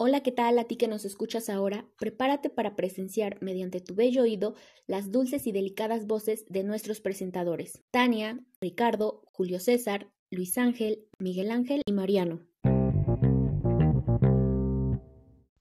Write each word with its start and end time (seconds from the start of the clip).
Hola, 0.00 0.22
¿qué 0.22 0.32
tal 0.32 0.58
a 0.58 0.64
ti 0.64 0.76
que 0.76 0.88
nos 0.88 1.04
escuchas 1.04 1.48
ahora? 1.48 1.86
Prepárate 1.98 2.50
para 2.50 2.76
presenciar 2.76 3.36
mediante 3.42 3.80
tu 3.80 3.94
bello 3.94 4.22
oído 4.22 4.54
las 4.86 5.10
dulces 5.10 5.46
y 5.46 5.52
delicadas 5.52 6.06
voces 6.06 6.46
de 6.48 6.62
nuestros 6.62 7.00
presentadores, 7.00 7.82
Tania, 7.90 8.38
Ricardo, 8.60 9.22
Julio 9.32 9.60
César, 9.60 10.10
Luis 10.30 10.56
Ángel, 10.56 11.06
Miguel 11.18 11.50
Ángel 11.50 11.82
y 11.84 11.92
Mariano. 11.92 12.40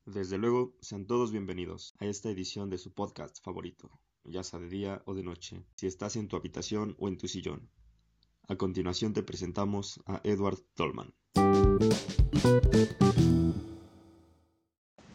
Desde 0.05 0.37
luego, 0.37 0.75
sean 0.81 1.07
todos 1.07 1.31
bienvenidos 1.31 1.95
a 1.99 2.05
esta 2.05 2.29
edición 2.29 2.69
de 2.69 2.77
su 2.77 2.93
podcast 2.93 3.43
favorito, 3.43 3.89
ya 4.23 4.43
sea 4.43 4.59
de 4.59 4.69
día 4.69 5.01
o 5.05 5.13
de 5.13 5.23
noche, 5.23 5.63
si 5.75 5.87
estás 5.87 6.15
en 6.15 6.27
tu 6.27 6.35
habitación 6.35 6.95
o 6.99 7.07
en 7.07 7.17
tu 7.17 7.27
sillón. 7.27 7.69
A 8.49 8.55
continuación 8.55 9.11
te 9.11 9.23
presentamos 9.23 9.99
a 10.05 10.21
Edward 10.23 10.59
Tolman. 10.73 11.13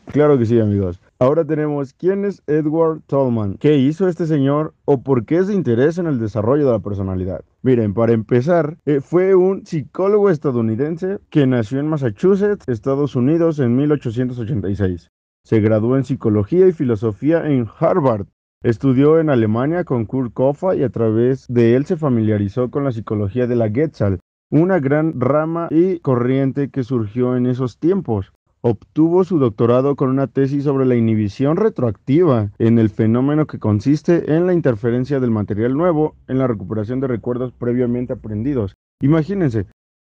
Claro 0.05 0.37
que 0.37 0.45
sí, 0.45 0.61
amigos. 0.61 1.01
Ahora 1.19 1.43
tenemos 1.47 1.95
quién 1.95 2.27
es 2.27 2.43
Edward 2.47 3.01
Tolman, 3.07 3.57
qué 3.57 3.79
hizo 3.79 4.07
este 4.07 4.27
señor 4.27 4.75
o 4.85 5.03
por 5.03 5.25
qué 5.25 5.43
se 5.45 5.55
interesa 5.55 6.03
en 6.03 6.09
el 6.09 6.19
desarrollo 6.19 6.67
de 6.67 6.73
la 6.73 6.81
personalidad. 6.81 7.43
Miren, 7.63 7.95
para 7.95 8.13
empezar, 8.13 8.77
eh, 8.85 9.01
fue 9.01 9.35
un 9.35 9.65
psicólogo 9.65 10.29
estadounidense 10.29 11.19
que 11.31 11.47
nació 11.47 11.81
en 11.81 11.89
Massachusetts, 11.89 12.69
Estados 12.69 13.17
Unidos, 13.17 13.59
en 13.61 13.75
1886. 13.75 15.11
Se 15.45 15.61
graduó 15.61 15.97
en 15.97 16.05
psicología 16.05 16.69
y 16.69 16.73
filosofía 16.73 17.47
en 17.47 17.67
Harvard. 17.79 18.27
Estudió 18.63 19.19
en 19.19 19.29
Alemania 19.29 19.83
con 19.83 20.05
Kurt 20.05 20.33
Koffa 20.33 20.77
y 20.77 20.85
a 20.85 20.89
través 20.89 21.47
de 21.49 21.75
él 21.75 21.85
se 21.85 21.97
familiarizó 21.97 22.71
con 22.71 22.85
la 22.85 22.93
psicología 22.93 23.49
de 23.49 23.57
la 23.57 23.69
Getzal, 23.69 24.21
una 24.51 24.79
gran 24.79 25.21
rama 25.21 25.67
y 25.71 25.99
corriente 25.99 26.71
que 26.71 26.85
surgió 26.85 27.37
en 27.37 27.47
esos 27.47 27.79
tiempos. 27.81 28.33
Obtuvo 28.61 29.25
su 29.25 29.41
doctorado 29.41 29.97
con 29.97 30.11
una 30.11 30.29
tesis 30.29 30.63
sobre 30.63 30.87
la 30.87 30.95
inhibición 30.95 31.57
retroactiva 31.57 32.53
en 32.61 32.79
el 32.79 32.91
fenómeno 32.91 33.49
que 33.49 33.59
consiste 33.59 34.33
en 34.33 34.47
la 34.47 34.53
interferencia 34.53 35.19
del 35.19 35.33
material 35.33 35.77
nuevo 35.77 36.15
en 36.29 36.39
la 36.39 36.47
recuperación 36.47 37.01
de 37.01 37.09
recuerdos 37.09 37.53
previamente 37.53 38.13
aprendidos. 38.13 38.77
Imagínense, 39.01 39.67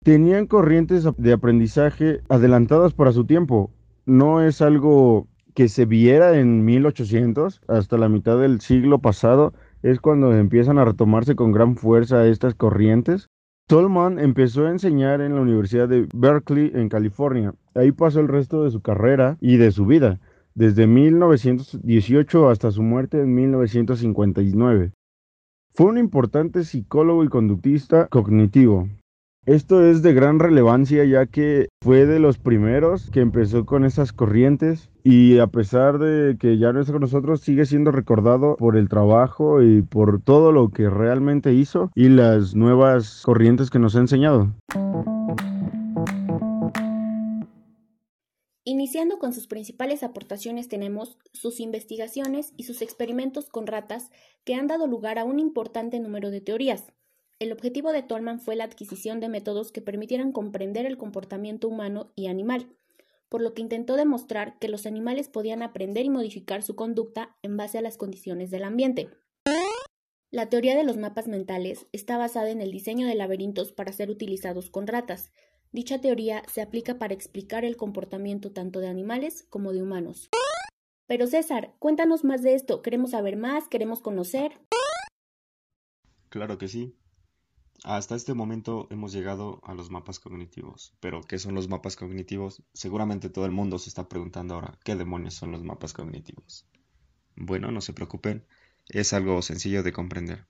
tenían 0.06 0.48
corrientes 0.48 1.06
de 1.17 1.34
aprendizaje 1.34 2.22
adelantadas 2.30 2.94
para 2.94 3.11
su 3.11 3.26
tiempo. 3.26 3.72
No 4.06 4.42
es 4.42 4.61
algo 4.61 5.28
que 5.58 5.69
se 5.69 5.86
viera 5.86 6.38
en 6.38 6.63
1800 6.66 7.61
hasta 7.67 7.97
la 7.97 8.09
mitad 8.09 8.38
del 8.38 8.61
siglo 8.61 9.00
pasado 9.00 9.55
es 9.81 9.99
cuando 9.99 10.31
empiezan 10.31 10.77
a 10.77 10.86
retomarse 10.86 11.36
con 11.36 11.52
gran 11.52 11.77
fuerza 11.77 12.27
estas 12.27 12.53
corrientes 12.53 13.25
Tolman 13.66 14.19
empezó 14.19 14.67
a 14.67 14.69
enseñar 14.69 15.19
en 15.19 15.33
la 15.33 15.41
Universidad 15.41 15.89
de 15.89 16.08
Berkeley 16.14 16.72
en 16.75 16.89
California. 16.89 17.55
Ahí 17.73 17.91
pasó 17.91 18.19
el 18.19 18.27
resto 18.27 18.66
de 18.66 18.69
su 18.69 18.81
carrera 18.81 19.38
y 19.41 19.58
de 19.58 19.72
su 19.72 19.88
vida, 19.88 20.19
desde 20.53 20.86
1918 20.86 22.49
hasta 22.49 22.69
su 22.69 22.83
muerte 22.83 23.19
en 23.19 23.33
1959. 23.33 24.92
Fue 25.73 25.88
un 25.88 25.97
importante 25.97 26.66
psicólogo 26.66 27.23
y 27.23 27.30
conductista 27.30 28.08
cognitivo. 28.09 28.89
Esto 29.48 29.81
es 29.90 30.02
de 30.02 30.12
gran 30.14 30.40
relevancia 30.40 31.06
ya 31.06 31.26
que 31.26 31.70
fue 31.81 32.06
de 32.06 32.20
los 32.20 32.38
primeros 32.38 33.09
que 33.12 33.22
empezó 33.22 33.66
con 33.66 33.86
esas 33.86 34.12
corrientes 34.12 34.89
y 35.06 35.39
a 35.39 35.48
pesar 35.48 36.00
de 36.00 36.36
que 36.38 36.58
ya 36.58 36.73
no 36.73 36.81
está 36.81 36.92
con 36.92 37.04
nosotros, 37.04 37.39
sigue 37.39 37.66
siendo 37.66 37.92
recordado 37.92 38.58
por 38.58 38.76
el 38.76 38.89
trabajo 38.89 39.62
y 39.62 39.84
por 39.84 40.22
todo 40.22 40.52
lo 40.52 40.67
que 40.67 40.89
realmente 40.89 41.54
hizo 41.54 41.92
y 41.95 42.09
las 42.09 42.56
nuevas 42.56 43.22
corrientes 43.23 43.70
que 43.70 43.80
nos 43.80 43.95
ha 43.95 44.00
enseñado. 44.00 44.52
Iniciando 48.66 49.17
con 49.17 49.32
sus 49.32 49.48
principales 49.48 50.04
aportaciones 50.04 50.67
tenemos 50.67 51.17
sus 51.32 51.61
investigaciones 51.61 52.52
y 52.58 52.64
sus 52.64 52.82
experimentos 52.82 53.48
con 53.48 53.66
ratas 53.66 54.11
que 54.44 54.55
han 54.55 54.67
dado 54.67 54.88
lugar 54.88 55.17
a 55.17 55.23
un 55.23 55.39
importante 55.39 56.02
número 56.02 56.32
de 56.32 56.42
teorías. 56.42 56.83
El 57.39 57.52
objetivo 57.52 57.92
de 57.92 58.02
Tolman 58.02 58.39
fue 58.39 58.55
la 58.55 58.64
adquisición 58.64 59.20
de 59.20 59.30
métodos 59.30 59.71
que 59.71 59.81
permitieran 59.81 60.31
comprender 60.31 60.87
el 60.87 60.98
comportamiento 60.98 61.67
humano 61.67 62.11
y 62.15 62.27
animal, 62.27 62.75
por 63.30 63.42
lo 63.42 63.53
que 63.53 63.61
intentó 63.61 63.95
demostrar 63.95 64.58
que 64.58 64.70
los 64.70 64.87
animales 64.87 65.27
podían 65.27 65.61
aprender 65.61 66.05
y 66.05 66.09
modificar 66.09 66.64
su 66.64 66.76
conducta 66.76 67.37
en 67.43 67.55
base 67.55 67.77
a 67.77 67.81
las 67.81 67.97
condiciones 67.97 68.49
del 68.49 68.64
ambiente. 68.64 69.09
La 70.31 70.49
teoría 70.49 70.76
de 70.76 70.83
los 70.83 70.97
mapas 70.97 71.27
mentales 71.27 71.86
está 71.92 72.17
basada 72.17 72.49
en 72.49 72.59
el 72.59 72.71
diseño 72.71 73.05
de 73.05 73.14
laberintos 73.14 73.71
para 73.71 73.93
ser 73.93 74.09
utilizados 74.09 74.71
con 74.71 74.87
ratas. 74.87 75.31
Dicha 75.71 76.02
teoría 76.02 76.42
se 76.52 76.61
aplica 76.61 76.97
para 76.97 77.14
explicar 77.14 77.65
el 77.65 77.77
comportamiento 77.77 78.52
tanto 78.52 78.80
de 78.80 78.87
animales 78.87 79.45
como 79.49 79.73
de 79.73 79.83
humanos. 79.83 80.30
Pero 81.05 81.27
César, 81.27 81.76
cuéntanos 81.77 82.23
más 82.23 82.42
de 82.42 82.55
esto. 82.55 82.81
Queremos 82.81 83.11
saber 83.11 83.37
más, 83.37 83.67
queremos 83.67 84.02
conocer. 84.02 84.59
Claro 86.30 86.58
que 86.58 86.67
sí. 86.67 86.95
Hasta 87.83 88.15
este 88.15 88.33
momento 88.33 88.88
hemos 88.89 89.14
llegado 89.14 89.61
a 89.64 89.73
los 89.73 89.92
mapas 89.92 90.20
cognitivos. 90.20 90.93
Pero, 90.99 91.21
¿qué 91.21 91.38
son 91.38 91.54
los 91.54 91.67
mapas 91.70 91.95
cognitivos? 91.95 92.64
Seguramente 92.73 93.30
todo 93.30 93.45
el 93.45 93.52
mundo 93.52 93.77
se 93.77 93.89
está 93.89 94.10
preguntando 94.10 94.55
ahora, 94.55 94.80
¿qué 94.83 94.95
demonios 94.95 95.36
son 95.36 95.52
los 95.52 95.64
mapas 95.64 95.93
cognitivos? 95.93 96.65
Bueno, 97.36 97.71
no 97.71 97.82
se 97.82 97.93
preocupen, 97.93 98.45
es 98.89 99.14
algo 99.14 99.42
sencillo 99.42 99.83
de 99.83 99.93
comprender. 99.93 100.48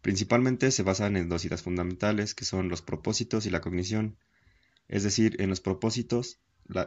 Principalmente 0.00 0.70
se 0.70 0.82
basan 0.82 1.16
en 1.16 1.28
dos 1.28 1.44
ideas 1.44 1.62
fundamentales, 1.62 2.34
que 2.34 2.44
son 2.44 2.68
los 2.68 2.80
propósitos 2.80 3.44
y 3.44 3.50
la 3.50 3.60
cognición. 3.60 4.16
Es 4.88 5.02
decir, 5.02 5.36
en 5.40 5.50
los 5.50 5.60
propósitos 5.60 6.40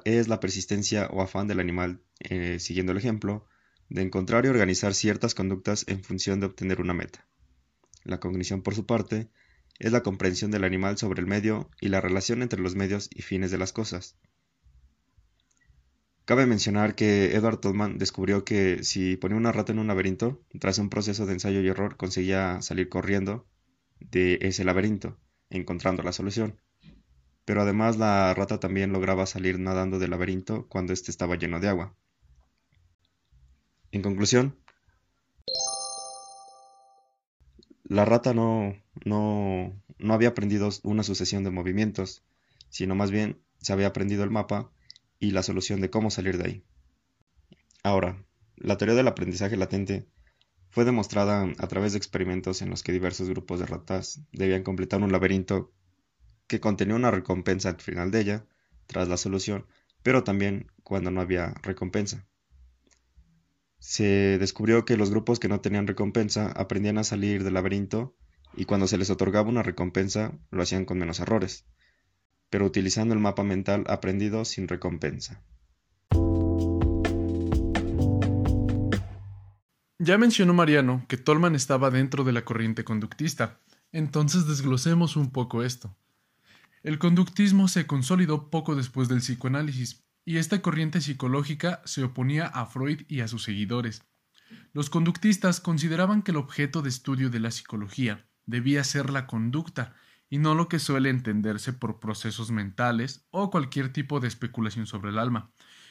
es 0.03 0.27
la 0.27 0.39
persistencia 0.39 1.07
o 1.11 1.21
afán 1.21 1.47
del 1.47 1.59
animal, 1.59 2.01
eh, 2.21 2.59
siguiendo 2.59 2.91
el 2.91 2.97
ejemplo, 2.97 3.45
de 3.89 4.01
encontrar 4.01 4.45
y 4.45 4.49
organizar 4.49 4.93
ciertas 4.93 5.35
conductas 5.35 5.85
en 5.87 6.03
función 6.03 6.39
de 6.39 6.47
obtener 6.47 6.81
una 6.81 6.93
meta. 6.93 7.27
La 8.03 8.19
cognición, 8.19 8.61
por 8.61 8.73
su 8.73 8.85
parte, 8.85 9.29
es 9.79 9.91
la 9.91 10.03
comprensión 10.03 10.51
del 10.51 10.65
animal 10.65 10.97
sobre 10.97 11.21
el 11.21 11.27
medio 11.27 11.69
y 11.79 11.87
la 11.87 12.01
relación 12.01 12.41
entre 12.41 12.61
los 12.61 12.75
medios 12.75 13.09
y 13.11 13.21
fines 13.21 13.49
de 13.49 13.57
las 13.57 13.73
cosas. 13.73 14.17
Cabe 16.25 16.45
mencionar 16.45 16.93
que 16.93 17.33
Edward 17.33 17.59
Tolman 17.59 17.97
descubrió 17.97 18.43
que 18.43 18.83
si 18.83 19.17
ponía 19.17 19.37
una 19.37 19.51
rata 19.51 19.71
en 19.71 19.79
un 19.79 19.87
laberinto, 19.87 20.43
tras 20.59 20.77
un 20.77 20.89
proceso 20.89 21.25
de 21.25 21.33
ensayo 21.33 21.61
y 21.61 21.67
error 21.67 21.97
conseguía 21.97 22.61
salir 22.61 22.87
corriendo 22.87 23.47
de 23.99 24.37
ese 24.41 24.63
laberinto, 24.63 25.17
encontrando 25.49 26.03
la 26.03 26.11
solución. 26.11 26.61
Pero 27.45 27.63
además 27.63 27.97
la 27.97 28.31
rata 28.35 28.59
también 28.59 28.93
lograba 28.93 29.25
salir 29.25 29.57
nadando 29.57 29.97
del 29.97 30.11
laberinto 30.11 30.67
cuando 30.67 30.93
éste 30.93 31.09
estaba 31.09 31.35
lleno 31.35 31.59
de 31.59 31.69
agua. 31.69 31.95
En 33.91 34.03
conclusión, 34.03 34.55
La 37.89 38.05
rata 38.05 38.35
no, 38.35 38.75
no, 39.03 39.75
no 39.97 40.13
había 40.13 40.29
aprendido 40.29 40.69
una 40.83 41.01
sucesión 41.01 41.43
de 41.43 41.49
movimientos, 41.49 42.23
sino 42.69 42.93
más 42.93 43.09
bien 43.09 43.41
se 43.57 43.73
había 43.73 43.87
aprendido 43.87 44.23
el 44.23 44.29
mapa 44.29 44.71
y 45.19 45.31
la 45.31 45.41
solución 45.41 45.81
de 45.81 45.89
cómo 45.89 46.11
salir 46.11 46.37
de 46.37 46.45
ahí. 46.45 46.63
Ahora, 47.81 48.23
la 48.57 48.77
teoría 48.77 48.93
del 48.93 49.07
aprendizaje 49.07 49.57
latente 49.57 50.07
fue 50.69 50.85
demostrada 50.85 51.51
a 51.57 51.67
través 51.67 51.93
de 51.93 51.97
experimentos 51.97 52.61
en 52.61 52.69
los 52.69 52.83
que 52.83 52.91
diversos 52.91 53.27
grupos 53.27 53.59
de 53.59 53.65
ratas 53.65 54.21
debían 54.31 54.61
completar 54.61 55.01
un 55.01 55.11
laberinto 55.11 55.73
que 56.45 56.59
contenía 56.59 56.95
una 56.95 57.09
recompensa 57.09 57.69
al 57.69 57.81
final 57.81 58.11
de 58.11 58.21
ella, 58.21 58.45
tras 58.85 59.07
la 59.07 59.17
solución, 59.17 59.65
pero 60.03 60.23
también 60.23 60.71
cuando 60.83 61.09
no 61.09 61.21
había 61.21 61.55
recompensa 61.63 62.28
se 63.79 64.37
descubrió 64.37 64.85
que 64.85 64.97
los 64.97 65.09
grupos 65.09 65.39
que 65.39 65.47
no 65.47 65.61
tenían 65.61 65.87
recompensa 65.87 66.51
aprendían 66.51 66.97
a 66.97 67.03
salir 67.03 67.43
del 67.43 67.53
laberinto 67.55 68.15
y 68.55 68.65
cuando 68.65 68.87
se 68.87 68.97
les 68.97 69.09
otorgaba 69.09 69.49
una 69.49 69.63
recompensa 69.63 70.33
lo 70.51 70.61
hacían 70.61 70.85
con 70.85 70.99
menos 70.99 71.19
errores, 71.19 71.65
pero 72.49 72.65
utilizando 72.65 73.13
el 73.13 73.19
mapa 73.19 73.43
mental 73.43 73.85
aprendido 73.87 74.43
sin 74.45 74.67
recompensa. 74.67 75.41
Ya 79.97 80.17
mencionó 80.17 80.53
Mariano 80.53 81.05
que 81.07 81.17
Tolman 81.17 81.55
estaba 81.55 81.89
dentro 81.89 82.23
de 82.23 82.31
la 82.31 82.45
corriente 82.45 82.83
conductista, 82.83 83.59
entonces 83.91 84.47
desglosemos 84.47 85.15
un 85.15 85.31
poco 85.31 85.63
esto. 85.63 85.95
El 86.83 86.99
conductismo 86.99 87.67
se 87.67 87.85
consolidó 87.85 88.49
poco 88.49 88.75
después 88.75 89.09
del 89.09 89.19
psicoanálisis, 89.19 90.03
y 90.29 90.37
esta 90.37 90.61
corriente 90.61 91.01
psicológica 91.01 91.81
se 91.85 92.03
oponía 92.03 92.45
a 92.45 92.67
Freud 92.67 93.01
y 93.07 93.21
a 93.21 93.27
sus 93.27 93.41
seguidores. 93.41 94.03
Los 94.73 94.91
conductistas 94.91 95.59
consideraban 95.59 96.21
que 96.21 96.29
el 96.29 96.37
objeto 96.37 96.83
de 96.83 96.89
estudio 96.89 97.31
de 97.31 97.39
la 97.39 97.49
psicología 97.49 98.27
debía 98.45 98.83
ser 98.83 99.09
la 99.09 99.25
conducta 99.25 99.95
y 100.29 100.37
no 100.37 100.53
lo 100.53 100.69
que 100.69 100.77
suele 100.77 101.09
entenderse 101.09 101.73
por 101.73 101.99
procesos 101.99 102.51
mentales 102.51 103.25
o 103.31 103.49
cualquier 103.49 103.91
tipo 103.91 104.19
de 104.19 104.27
especulación 104.27 104.85
sobre 104.85 105.09
el 105.09 105.17
alma. 105.17 105.49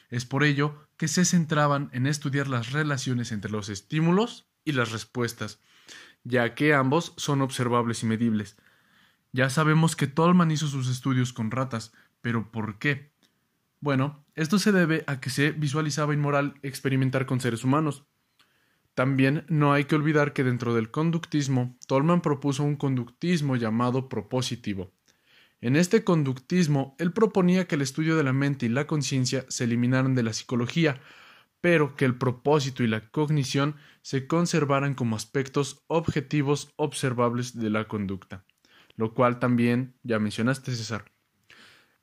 Es 0.09 0.25
por 0.25 0.45
ello 0.45 0.87
que 0.97 1.09
se 1.09 1.25
centraban 1.25 1.91
en 1.93 2.07
estudiar 2.07 2.47
las 2.47 2.71
relaciones 2.71 3.33
entre 3.33 3.51
los 3.51 3.69
estímulos 3.69 4.47
y 4.65 4.71
las 4.71 4.93
respuestas, 4.93 5.61
ya 6.23 6.55
que 6.55 6.75
ambos 6.75 7.13
son 7.17 7.43
observables 7.43 8.05
y 8.05 8.07
medibles. 8.07 8.57
Ya 9.33 9.51
sabemos 9.51 9.97
que 9.97 10.07
Tolman 10.07 10.53
hizo 10.53 10.69
sus 10.69 10.89
estudios 10.89 11.33
con 11.33 11.51
ratas, 11.51 11.93
pero 12.21 12.53
¿por 12.53 12.79
qué? 12.79 13.18
Bueno, 13.81 14.27
esto 14.35 14.59
se 14.59 14.73
debe 14.73 15.05
a 15.07 15.21
que 15.21 15.31
se 15.31 15.53
visualizaba 15.53 16.15
inmoral 16.15 16.55
experimentar 16.63 17.27
con 17.27 17.41
seres 17.41 17.63
humanos. 17.63 18.07
También 18.95 19.45
no 19.49 19.73
hay 19.73 19.85
que 19.85 19.95
olvidar 19.95 20.33
que 20.33 20.43
dentro 20.43 20.75
del 20.75 20.91
conductismo, 20.91 21.79
Tolman 21.87 22.21
propuso 22.21 22.65
un 22.65 22.75
conductismo 22.75 23.55
llamado 23.55 24.09
propositivo. 24.09 24.93
En 25.61 25.77
este 25.77 26.03
conductismo, 26.03 26.97
él 26.99 27.13
proponía 27.13 27.69
que 27.69 27.77
el 27.77 27.83
estudio 27.83 28.17
de 28.17 28.25
la 28.25 28.33
mente 28.33 28.67
y 28.67 28.69
la 28.69 28.89
conciencia 28.89 29.45
se 29.49 29.65
eliminaran 29.65 30.17
de 30.17 30.25
la 30.25 30.33
psicología, 30.33 31.01
pero 31.61 31.95
que 31.95 32.05
el 32.05 32.17
propósito 32.17 32.83
y 32.83 32.89
la 32.89 33.09
cognición 33.11 33.77
se 34.03 34.27
conservaran 34.27 34.95
como 34.95 35.15
aspectos 35.15 35.85
objetivos 35.87 36.73
observables 36.77 37.57
de 37.57 37.71
la 37.71 37.87
conducta, 37.87 38.45
lo 38.97 39.15
cual 39.15 39.39
también 39.39 39.97
ya 40.03 40.19
mencionaste, 40.19 40.75
César. 40.75 41.05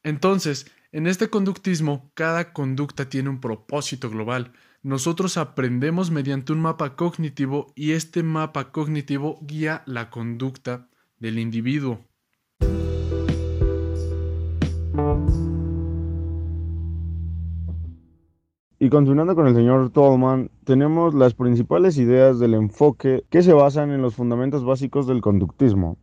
Entonces, 0.06 0.72
en 0.92 1.08
este 1.08 1.32
conductismo, 1.32 2.12
cada 2.14 2.54
conducta 2.54 3.10
tiene 3.10 3.30
un 3.30 3.42
propósito 3.42 4.08
global. 4.08 4.52
Nosotros 4.84 5.36
aprendemos 5.36 6.12
mediante 6.12 6.54
un 6.54 6.62
mapa 6.62 6.96
cognitivo 6.96 7.74
y 7.74 7.94
este 7.94 8.22
mapa 8.22 8.72
cognitivo 8.72 9.40
guía 9.42 9.82
la 9.88 10.12
conducta 10.12 10.90
del 11.18 11.40
individuo. 11.40 12.02
Y 18.78 18.90
continuando 18.90 19.34
con 19.34 19.48
el 19.48 19.56
señor 19.56 19.90
Tolman, 19.90 20.52
tenemos 20.66 21.16
las 21.16 21.34
principales 21.34 21.98
ideas 21.98 22.38
del 22.38 22.54
enfoque 22.54 23.24
que 23.32 23.42
se 23.42 23.54
basan 23.54 23.90
en 23.90 24.04
los 24.04 24.14
fundamentos 24.14 24.64
básicos 24.64 25.08
del 25.08 25.22
conductismo. 25.22 25.98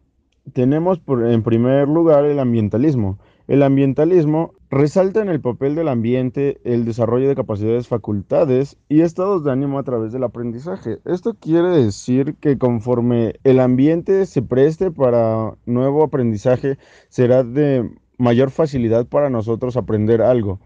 Tenemos 0.55 1.01
en 1.07 1.45
primer 1.45 1.87
lugar 1.87 2.25
el 2.25 2.41
ambientalismo. 2.41 3.21
El 3.53 3.63
ambientalismo 3.63 4.55
resalta 4.71 5.21
en 5.21 5.29
el 5.29 5.43
papel 5.43 5.75
del 5.75 5.89
ambiente 5.89 6.59
el 6.65 6.87
desarrollo 6.87 7.29
de 7.29 7.35
capacidades, 7.35 7.87
facultades 7.87 8.79
y 8.89 9.03
estados 9.03 9.45
de 9.45 9.53
ánimo 9.53 9.79
a 9.79 9.83
través 9.83 10.11
del 10.11 10.25
aprendizaje. 10.25 11.01
Esto 11.05 11.35
quiere 11.35 11.69
decir 11.69 12.35
que 12.41 12.57
conforme 12.57 13.35
el 13.45 13.61
ambiente 13.61 14.25
se 14.25 14.41
preste 14.41 14.91
para 14.91 15.53
nuevo 15.67 16.03
aprendizaje, 16.03 16.79
será 17.11 17.45
de 17.45 17.91
mayor 18.17 18.51
facilidad 18.51 19.07
para 19.07 19.29
nosotros 19.29 19.77
aprender 19.77 20.23
algo. 20.23 20.59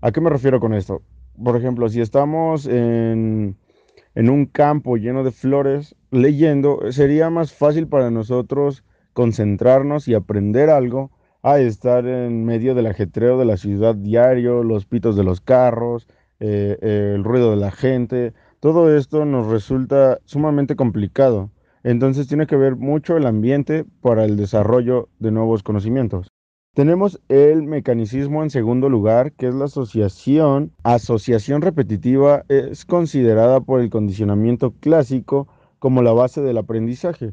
¿A 0.00 0.12
qué 0.12 0.20
me 0.20 0.30
refiero 0.30 0.60
con 0.60 0.74
esto? 0.74 1.02
por 1.42 1.56
ejemplo, 1.56 1.88
si 1.88 2.00
estamos 2.00 2.66
en, 2.66 3.56
un 4.14 4.46
campo 4.46 4.96
lleno 4.96 5.24
de 5.24 5.32
flores 5.32 5.96
leyendo, 6.12 6.92
sería 6.92 7.30
más 7.30 7.52
fácil 7.52 7.88
para 7.88 8.12
nosotros 8.12 8.84
concentrarnos 9.12 10.06
y 10.06 10.14
aprender 10.14 10.70
algo 10.70 11.10
a 11.42 11.58
estar 11.60 12.06
en 12.06 12.44
medio 12.44 12.74
del 12.74 12.86
ajetreo 12.86 13.38
de 13.38 13.44
la 13.44 13.56
ciudad 13.56 13.94
diario, 13.94 14.62
los 14.62 14.86
pitos 14.86 15.16
de 15.16 15.24
los 15.24 15.40
carros, 15.40 16.08
eh, 16.40 16.76
el 17.14 17.24
ruido 17.24 17.50
de 17.50 17.56
la 17.56 17.70
gente. 17.70 18.34
Todo 18.60 18.94
esto 18.96 19.24
nos 19.24 19.46
resulta 19.46 20.18
sumamente 20.24 20.76
complicado. 20.76 21.50
Entonces 21.84 22.26
tiene 22.26 22.46
que 22.46 22.56
ver 22.56 22.76
mucho 22.76 23.16
el 23.16 23.26
ambiente 23.26 23.84
para 24.00 24.24
el 24.24 24.36
desarrollo 24.36 25.08
de 25.18 25.30
nuevos 25.30 25.62
conocimientos. 25.62 26.28
Tenemos 26.74 27.20
el 27.28 27.62
mecanicismo 27.62 28.42
en 28.42 28.50
segundo 28.50 28.88
lugar, 28.88 29.32
que 29.32 29.48
es 29.48 29.54
la 29.54 29.64
asociación. 29.64 30.72
Asociación 30.84 31.62
repetitiva 31.62 32.44
es 32.48 32.84
considerada 32.84 33.60
por 33.60 33.80
el 33.80 33.90
condicionamiento 33.90 34.72
clásico 34.78 35.48
como 35.78 36.02
la 36.02 36.12
base 36.12 36.40
del 36.40 36.58
aprendizaje. 36.58 37.32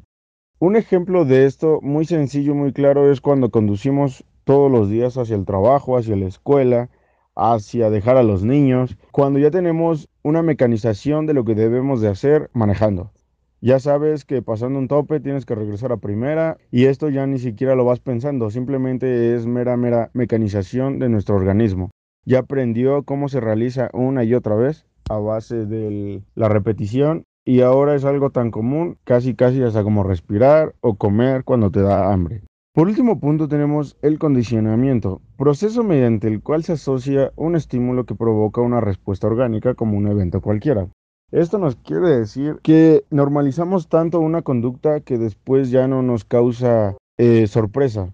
Un 0.57 0.77
ejemplo 0.77 1.25
de 1.25 1.45
esto 1.45 1.79
muy 1.81 2.05
sencillo 2.05 2.55
muy 2.55 2.71
claro 2.71 3.11
es 3.11 3.19
cuando 3.19 3.49
conducimos 3.49 4.23
todos 4.45 4.71
los 4.71 4.89
días 4.89 5.17
hacia 5.17 5.35
el 5.35 5.43
trabajo, 5.43 5.97
hacia 5.97 6.15
la 6.15 6.27
escuela, 6.27 6.89
hacia 7.35 7.89
dejar 7.89 8.15
a 8.15 8.23
los 8.23 8.45
niños, 8.45 8.97
cuando 9.11 9.37
ya 9.37 9.51
tenemos 9.51 10.07
una 10.23 10.43
mecanización 10.43 11.25
de 11.25 11.33
lo 11.33 11.43
que 11.43 11.55
debemos 11.55 11.99
de 11.99 12.07
hacer 12.07 12.49
manejando. 12.53 13.11
Ya 13.59 13.79
sabes 13.79 14.23
que 14.23 14.41
pasando 14.41 14.79
un 14.79 14.87
tope 14.87 15.19
tienes 15.19 15.45
que 15.45 15.55
regresar 15.55 15.91
a 15.91 15.97
primera 15.97 16.57
y 16.71 16.85
esto 16.85 17.09
ya 17.09 17.27
ni 17.27 17.39
siquiera 17.39 17.75
lo 17.75 17.83
vas 17.83 17.99
pensando, 17.99 18.49
simplemente 18.49 19.35
es 19.35 19.45
mera, 19.45 19.75
mera 19.75 20.09
mecanización 20.13 20.99
de 20.99 21.09
nuestro 21.09 21.35
organismo. 21.35 21.91
Ya 22.23 22.39
aprendió 22.39 23.03
cómo 23.03 23.27
se 23.27 23.41
realiza 23.41 23.89
una 23.91 24.23
y 24.23 24.33
otra 24.33 24.55
vez 24.55 24.85
a 25.09 25.17
base 25.17 25.65
de 25.65 26.23
la 26.33 26.47
repetición 26.47 27.25
y 27.45 27.61
ahora 27.61 27.95
es 27.95 28.03
algo 28.03 28.31
tan 28.31 28.49
común, 28.49 28.97
casi 29.03 29.35
casi 29.35 29.61
hasta 29.61 29.83
como 29.83 30.03
respirar 30.03 30.73
o 30.81 30.95
comer 30.95 31.43
cuando 31.43 31.69
te 31.69 31.81
da 31.81 32.11
hambre. 32.11 32.41
Por 32.73 32.87
último 32.87 33.19
punto 33.21 33.47
tenemos 33.47 33.95
el 34.01 34.19
condicionamiento, 34.19 35.21
proceso 35.37 35.83
mediante 35.83 36.27
el 36.27 36.41
cual 36.41 36.63
se 36.63 36.73
asocia 36.73 37.31
un 37.37 37.55
estímulo 37.55 38.05
que 38.05 38.15
provoca 38.15 38.59
una 38.59 38.81
respuesta 38.81 39.27
orgánica 39.27 39.75
como 39.75 39.97
un 39.97 40.07
evento 40.07 40.41
cualquiera. 40.41 40.89
Esto 41.31 41.57
nos 41.57 41.75
quiere 41.77 42.09
decir 42.09 42.59
que 42.63 43.05
normalizamos 43.11 43.87
tanto 43.87 44.19
una 44.19 44.41
conducta 44.41 44.99
que 44.99 45.17
después 45.17 45.69
ya 45.69 45.87
no 45.87 46.01
nos 46.01 46.25
causa 46.25 46.97
eh, 47.17 47.47
sorpresa. 47.47 48.13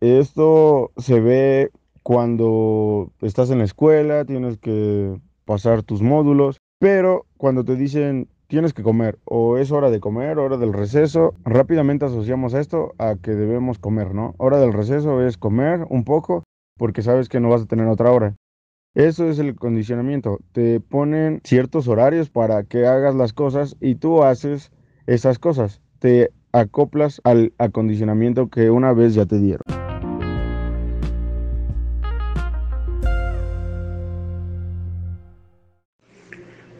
Esto 0.00 0.90
se 0.96 1.20
ve 1.20 1.70
cuando 2.02 3.12
estás 3.20 3.50
en 3.50 3.58
la 3.58 3.64
escuela, 3.64 4.24
tienes 4.24 4.58
que 4.58 5.18
pasar 5.44 5.82
tus 5.82 6.02
módulos, 6.02 6.58
pero 6.78 7.26
cuando 7.36 7.64
te 7.64 7.76
dicen 7.76 8.28
tienes 8.52 8.74
que 8.74 8.82
comer 8.82 9.18
o 9.24 9.56
es 9.56 9.72
hora 9.72 9.88
de 9.88 9.98
comer, 9.98 10.38
hora 10.38 10.58
del 10.58 10.74
receso, 10.74 11.32
rápidamente 11.42 12.04
asociamos 12.04 12.52
esto 12.52 12.92
a 12.98 13.14
que 13.16 13.30
debemos 13.30 13.78
comer, 13.78 14.14
¿no? 14.14 14.34
Hora 14.36 14.58
del 14.58 14.74
receso 14.74 15.26
es 15.26 15.38
comer 15.38 15.86
un 15.88 16.04
poco 16.04 16.44
porque 16.76 17.00
sabes 17.00 17.30
que 17.30 17.40
no 17.40 17.48
vas 17.48 17.62
a 17.62 17.66
tener 17.66 17.86
otra 17.86 18.12
hora. 18.12 18.36
Eso 18.94 19.30
es 19.30 19.38
el 19.38 19.54
condicionamiento. 19.54 20.38
Te 20.52 20.80
ponen 20.80 21.40
ciertos 21.44 21.88
horarios 21.88 22.28
para 22.28 22.62
que 22.64 22.86
hagas 22.86 23.14
las 23.14 23.32
cosas 23.32 23.74
y 23.80 23.94
tú 23.94 24.22
haces 24.22 24.70
esas 25.06 25.38
cosas. 25.38 25.80
Te 25.98 26.30
acoplas 26.52 27.22
al 27.24 27.54
acondicionamiento 27.56 28.50
que 28.50 28.70
una 28.70 28.92
vez 28.92 29.14
ya 29.14 29.24
te 29.24 29.38
dieron. 29.38 29.62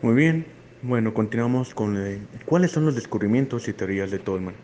Muy 0.02 0.14
bien, 0.14 0.51
bueno, 0.82 1.14
continuamos 1.14 1.74
con 1.74 1.96
eh, 1.96 2.18
cuáles 2.44 2.72
son 2.72 2.84
los 2.84 2.96
descubrimientos 2.96 3.68
y 3.68 3.72
teorías 3.72 4.10
de 4.10 4.18
Tolman. 4.18 4.54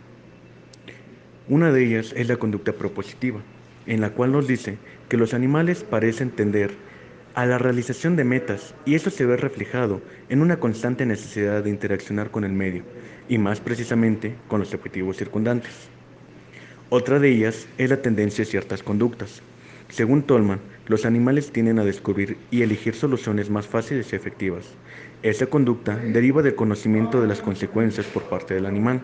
Una 1.49 1.71
de 1.71 1.85
ellas 1.85 2.13
es 2.17 2.27
la 2.27 2.37
conducta 2.37 2.73
propositiva, 2.73 3.41
en 3.87 4.01
la 4.01 4.11
cual 4.11 4.33
nos 4.33 4.49
dice 4.49 4.79
que 5.09 5.17
los 5.17 5.33
animales 5.33 5.85
parecen 5.85 6.31
tender 6.31 6.73
a 7.35 7.47
la 7.47 7.59
realización 7.59 8.17
de 8.17 8.25
metas 8.25 8.75
y 8.85 8.97
eso 8.97 9.11
se 9.11 9.27
ve 9.27 9.37
reflejado 9.37 10.01
en 10.29 10.43
una 10.43 10.59
constante 10.59 11.07
necesidad 11.07 11.63
de 11.63 11.71
interaccionar 11.71 12.33
con 12.33 12.43
el 12.43 12.53
medio 12.53 12.83
y 13.29 13.39
más 13.39 13.61
precisamente 13.61 14.35
con 14.49 14.59
los 14.59 14.75
objetivos 14.75 15.19
circundantes. 15.19 15.89
Otra 16.91 17.21
de 17.21 17.31
ellas 17.31 17.69
es 17.79 17.91
la 17.91 18.03
tendencia 18.03 18.43
a 18.43 18.47
ciertas 18.47 18.83
conductas. 18.83 19.41
Según 19.89 20.23
Tolman, 20.23 20.61
los 20.87 21.07
animales 21.07 21.51
tienden 21.51 21.79
a 21.79 21.85
descubrir 21.85 22.37
y 22.51 22.63
elegir 22.63 22.95
soluciones 22.95 23.51
más 23.51 23.67
fáciles 23.67 24.13
y 24.13 24.17
efectivas. 24.17 24.67
Esa 25.23 25.47
conducta 25.47 25.97
deriva 25.97 26.43
del 26.43 26.55
conocimiento 26.55 27.21
de 27.21 27.27
las 27.27 27.41
consecuencias 27.41 28.07
por 28.07 28.25
parte 28.25 28.55
del 28.55 28.67
animal. 28.67 29.01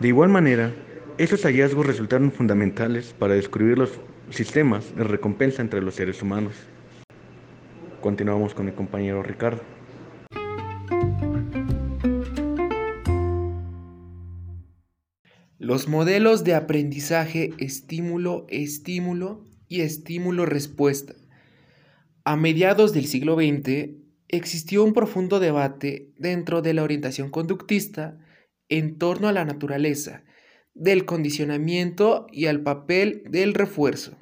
De 0.00 0.08
igual 0.08 0.28
manera, 0.28 0.72
esos 1.18 1.42
hallazgos 1.44 1.86
resultaron 1.86 2.30
fundamentales 2.30 3.14
para 3.18 3.34
descubrir 3.34 3.78
los 3.78 3.98
sistemas 4.30 4.94
de 4.96 5.04
recompensa 5.04 5.62
entre 5.62 5.80
los 5.80 5.94
seres 5.94 6.20
humanos. 6.20 6.54
Continuamos 8.02 8.54
con 8.54 8.66
mi 8.66 8.72
compañero 8.72 9.22
Ricardo. 9.22 9.62
Los 15.58 15.88
modelos 15.88 16.44
de 16.44 16.54
aprendizaje 16.54 17.54
estímulo-estímulo 17.58 19.42
y 19.68 19.80
estímulo-respuesta. 19.80 21.14
A 22.24 22.36
mediados 22.36 22.92
del 22.92 23.06
siglo 23.06 23.36
XX 23.36 23.90
existió 24.28 24.84
un 24.84 24.92
profundo 24.92 25.40
debate 25.40 26.12
dentro 26.18 26.62
de 26.62 26.74
la 26.74 26.82
orientación 26.82 27.30
conductista 27.30 28.18
en 28.68 28.98
torno 28.98 29.28
a 29.28 29.32
la 29.32 29.44
naturaleza, 29.44 30.24
del 30.74 31.06
condicionamiento 31.06 32.26
y 32.30 32.46
al 32.46 32.62
papel 32.62 33.22
del 33.30 33.54
refuerzo. 33.54 34.16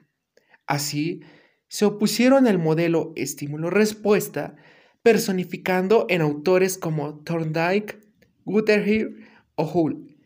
Así, 0.66 1.20
se 1.68 1.84
opusieron 1.84 2.46
al 2.46 2.58
modelo 2.58 3.12
estímulo-respuesta, 3.16 4.54
personificando 5.02 6.06
en 6.08 6.20
autores 6.20 6.78
como 6.78 7.18
Thorndike, 7.24 7.98
Guterhill 8.44 9.26
o 9.56 9.64
Hull, 9.64 10.16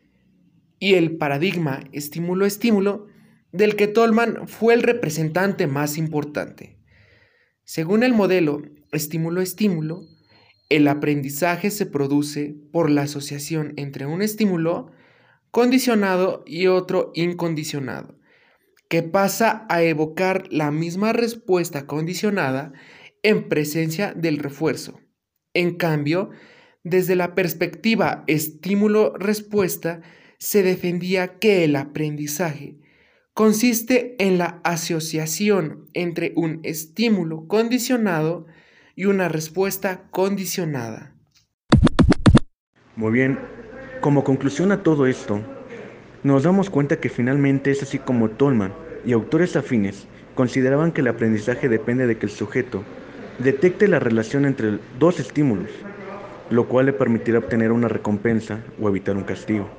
y 0.77 0.93
el 0.93 1.17
paradigma 1.17 1.81
estímulo-estímulo, 1.91 3.07
del 3.51 3.75
que 3.75 3.87
Tolman 3.87 4.47
fue 4.47 4.73
el 4.73 4.83
representante 4.83 5.67
más 5.67 5.97
importante. 5.97 6.77
Según 7.63 8.03
el 8.03 8.13
modelo 8.13 8.61
estímulo-estímulo, 8.91 10.01
el 10.69 10.87
aprendizaje 10.87 11.71
se 11.71 11.85
produce 11.85 12.55
por 12.71 12.89
la 12.89 13.03
asociación 13.03 13.73
entre 13.77 14.05
un 14.05 14.21
estímulo 14.21 14.91
condicionado 15.51 16.43
y 16.45 16.67
otro 16.67 17.11
incondicionado, 17.15 18.19
que 18.87 19.01
pasa 19.01 19.65
a 19.69 19.81
evocar 19.83 20.47
la 20.51 20.71
misma 20.71 21.11
respuesta 21.13 21.87
condicionada 21.87 22.71
en 23.23 23.49
presencia 23.49 24.13
del 24.13 24.37
refuerzo. 24.37 24.99
En 25.53 25.75
cambio, 25.75 26.29
desde 26.83 27.15
la 27.15 27.35
perspectiva 27.35 28.23
estímulo-respuesta, 28.27 30.01
se 30.37 30.63
defendía 30.63 31.39
que 31.39 31.65
el 31.65 31.75
aprendizaje 31.75 32.77
consiste 33.33 34.15
en 34.19 34.37
la 34.37 34.59
asociación 34.63 35.87
entre 35.93 36.33
un 36.35 36.59
estímulo 36.63 37.47
condicionado 37.47 38.45
y 38.95 39.05
una 39.05 39.29
respuesta 39.29 40.07
condicionada. 40.11 41.13
Muy 42.95 43.13
bien, 43.13 43.39
como 44.01 44.23
conclusión 44.23 44.71
a 44.71 44.83
todo 44.83 45.07
esto, 45.07 45.41
nos 46.23 46.43
damos 46.43 46.69
cuenta 46.69 46.99
que 46.99 47.09
finalmente 47.09 47.71
es 47.71 47.81
así 47.81 47.97
como 47.97 48.29
Tolman 48.29 48.73
y 49.05 49.13
autores 49.13 49.55
afines 49.55 50.07
consideraban 50.35 50.91
que 50.91 51.01
el 51.01 51.07
aprendizaje 51.07 51.69
depende 51.69 52.07
de 52.07 52.17
que 52.17 52.25
el 52.25 52.31
sujeto 52.31 52.83
detecte 53.39 53.87
la 53.87 53.99
relación 53.99 54.45
entre 54.45 54.79
dos 54.99 55.19
estímulos, 55.19 55.69
lo 56.49 56.67
cual 56.67 56.87
le 56.87 56.93
permitirá 56.93 57.39
obtener 57.39 57.71
una 57.71 57.87
recompensa 57.87 58.59
o 58.81 58.89
evitar 58.89 59.15
un 59.15 59.23
castigo. 59.23 59.69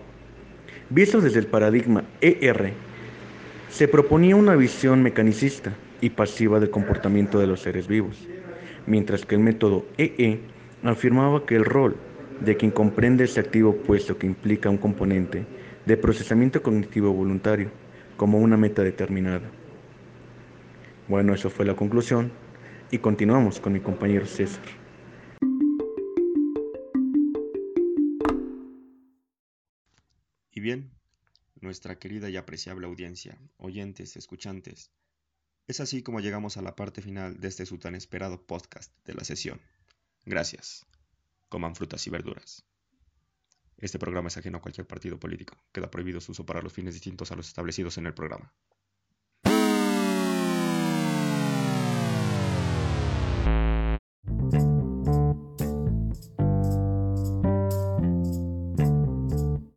Visto 0.88 1.21
desde 1.21 1.38
el 1.38 1.47
paradigma 1.47 2.04
ER, 2.21 2.73
se 3.70 3.86
proponía 3.86 4.34
una 4.34 4.56
visión 4.56 5.02
mecanicista 5.02 5.72
y 6.00 6.10
pasiva 6.10 6.58
del 6.58 6.70
comportamiento 6.70 7.38
de 7.38 7.46
los 7.46 7.62
seres 7.62 7.86
vivos, 7.86 8.16
mientras 8.86 9.24
que 9.24 9.36
el 9.36 9.40
método 9.40 9.86
EE 9.96 10.40
afirmaba 10.82 11.46
que 11.46 11.54
el 11.54 11.64
rol 11.64 11.96
de 12.40 12.56
quien 12.56 12.72
comprende 12.72 13.24
ese 13.24 13.38
activo 13.38 13.70
opuesto 13.70 14.18
que 14.18 14.26
implica 14.26 14.68
un 14.68 14.76
componente 14.76 15.46
de 15.86 15.96
procesamiento 15.96 16.62
cognitivo 16.62 17.12
voluntario 17.12 17.70
como 18.16 18.38
una 18.38 18.56
meta 18.56 18.82
determinada. 18.82 19.48
Bueno, 21.06 21.32
eso 21.32 21.48
fue 21.48 21.64
la 21.64 21.76
conclusión 21.76 22.32
y 22.90 22.98
continuamos 22.98 23.60
con 23.60 23.72
mi 23.72 23.80
compañero 23.80 24.26
César. 24.26 24.64
Y 30.52 30.60
bien, 30.60 30.90
nuestra 31.61 31.99
querida 31.99 32.29
y 32.31 32.37
apreciable 32.37 32.87
audiencia, 32.87 33.38
oyentes, 33.57 34.17
escuchantes, 34.17 34.90
es 35.67 35.81
así 35.81 36.02
como 36.02 36.21
llegamos 36.21 36.57
a 36.57 36.62
la 36.62 36.75
parte 36.75 37.02
final 37.02 37.40
de 37.40 37.49
este 37.49 37.67
su 37.67 37.79
tan 37.79 37.95
esperado 37.95 38.47
podcast 38.47 38.93
de 39.05 39.14
la 39.14 39.25
sesión. 39.25 39.61
Gracias 40.25 40.87
coman 41.50 41.75
frutas 41.75 42.07
y 42.07 42.11
verduras. 42.11 42.64
Este 43.76 43.99
programa 43.99 44.29
es 44.29 44.37
ajeno 44.37 44.59
a 44.59 44.62
cualquier 44.62 44.87
partido 44.87 45.19
político. 45.19 45.57
Queda 45.73 45.90
prohibido 45.90 46.21
su 46.21 46.33
uso 46.33 46.47
para 46.47 46.62
los 46.62 46.73
fines 46.73 46.95
distintos 46.95 47.33
a 47.33 47.37
los 47.37 47.49
establecidos 47.49 47.99
en 47.99 48.07
el 48.07 48.14
programa. 48.14 48.55